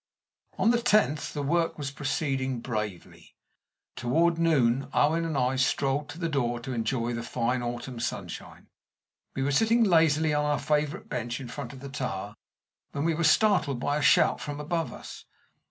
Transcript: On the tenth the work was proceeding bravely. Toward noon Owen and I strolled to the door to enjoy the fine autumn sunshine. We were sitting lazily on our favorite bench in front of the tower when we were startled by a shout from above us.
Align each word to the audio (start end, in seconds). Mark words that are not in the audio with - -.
On 0.57 0.71
the 0.71 0.81
tenth 0.81 1.31
the 1.31 1.43
work 1.43 1.77
was 1.77 1.91
proceeding 1.91 2.59
bravely. 2.59 3.35
Toward 3.95 4.39
noon 4.39 4.87
Owen 4.93 5.25
and 5.25 5.37
I 5.37 5.57
strolled 5.57 6.09
to 6.09 6.17
the 6.17 6.27
door 6.27 6.59
to 6.61 6.73
enjoy 6.73 7.13
the 7.13 7.21
fine 7.21 7.61
autumn 7.61 7.99
sunshine. 7.99 8.65
We 9.35 9.43
were 9.43 9.51
sitting 9.51 9.83
lazily 9.83 10.33
on 10.33 10.43
our 10.43 10.57
favorite 10.57 11.07
bench 11.07 11.39
in 11.39 11.49
front 11.49 11.71
of 11.71 11.81
the 11.81 11.87
tower 11.89 12.33
when 12.93 13.03
we 13.05 13.13
were 13.13 13.23
startled 13.23 13.79
by 13.79 13.95
a 13.97 14.01
shout 14.01 14.41
from 14.41 14.59
above 14.59 14.91
us. 14.91 15.25